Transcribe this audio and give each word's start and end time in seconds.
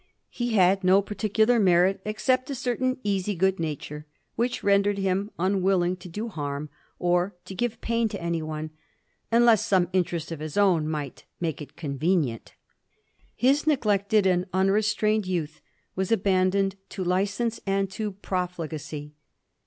He 0.31 0.53
had 0.53 0.83
no 0.83 0.99
particular 1.03 1.59
merit 1.59 2.01
except 2.05 2.49
a 2.49 2.55
certain 2.55 2.97
easy 3.03 3.35
good 3.35 3.59
nature, 3.59 4.07
which 4.35 4.63
rendered 4.63 4.97
him 4.97 5.29
unwilling 5.37 5.95
to 5.97 6.09
do 6.09 6.27
harm 6.27 6.69
or 6.97 7.35
to 7.45 7.53
give 7.53 7.81
pain 7.81 8.09
to 8.09 8.19
anyone, 8.19 8.71
unless 9.31 9.63
some 9.63 9.89
interest 9.93 10.31
of 10.31 10.39
his 10.39 10.57
own 10.57 10.91
should 10.91 11.19
make 11.39 11.61
it 11.61 11.77
con 11.77 11.99
venient 11.99 12.47
His 13.35 13.67
neglected 13.67 14.25
and 14.25 14.47
unrestrained 14.53 15.27
youth 15.27 15.61
waa 15.95 16.05
abandoned 16.09 16.77
to 16.89 17.03
licence 17.03 17.59
and 17.67 17.87
to 17.91 18.13
profligacy. 18.13 19.13